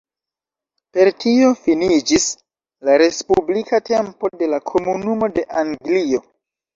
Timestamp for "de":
4.39-4.49, 5.37-5.45